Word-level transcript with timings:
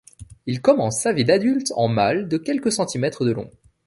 Il 0.47 0.61
commence 0.63 0.99
sa 0.99 1.13
vie 1.13 1.25
d'adulte 1.25 1.71
en 1.75 1.87
mâle 1.87 2.27
de 2.27 2.39
quelques 2.39 2.71
centimètres 2.71 3.23
de 3.23 3.29
long. 3.33 3.51